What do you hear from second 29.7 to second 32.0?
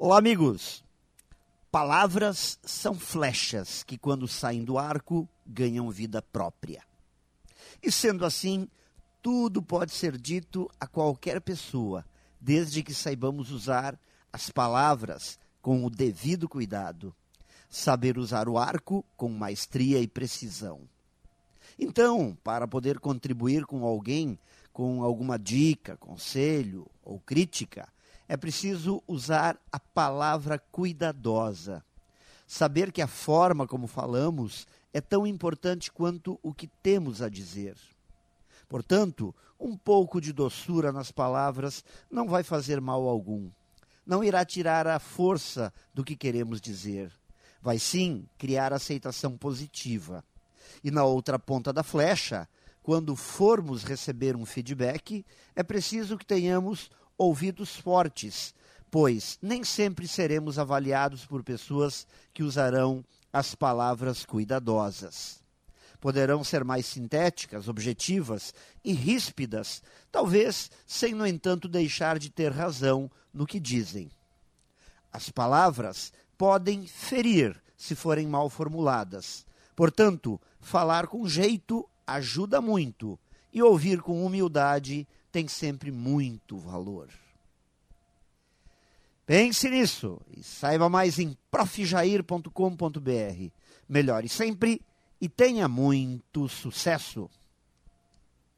a palavra cuidadosa.